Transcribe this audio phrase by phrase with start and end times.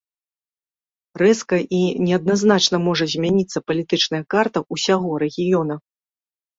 [1.23, 5.75] Рэзка і неадназначна можа змяніцца палітычная карта ўсяго рэгіёна.